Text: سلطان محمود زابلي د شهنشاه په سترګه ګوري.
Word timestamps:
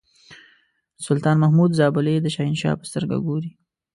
سلطان 1.05 1.35
محمود 1.43 1.71
زابلي 1.79 2.15
د 2.21 2.27
شهنشاه 2.35 2.79
په 2.79 2.85
سترګه 2.89 3.17
ګوري. 3.25 3.51